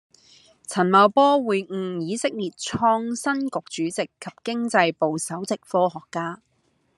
[0.67, 6.41] 陳茂波會晤以色列創新局主席及經濟部首席科學家